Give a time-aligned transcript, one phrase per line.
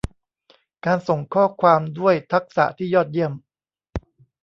[0.85, 3.33] การส่งข้อความด้วยทักษะที่ยอดเยี่ยม